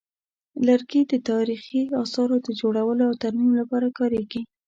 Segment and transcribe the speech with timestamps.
[0.67, 4.41] لرګي د تاریخي اثارو د جوړولو او ترمیم لپاره کارېږي.